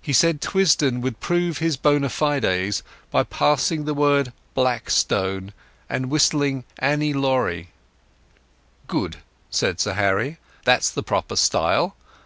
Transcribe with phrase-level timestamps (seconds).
[0.00, 5.52] He said Twisdon would prove his bona fides by passing the word "Black Stone"
[5.86, 7.68] and whistling "Annie Laurie".
[8.86, 9.18] "Good,"
[9.50, 10.38] said Sir Harry.
[10.64, 11.94] "That's the proper style.